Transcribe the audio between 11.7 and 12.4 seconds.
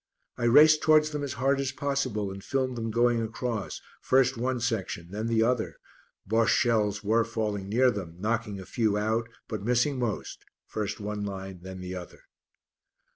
the other.